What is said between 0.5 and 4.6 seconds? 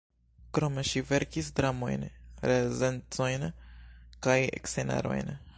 Krome ŝi verkis dramojn, recenzojn kaj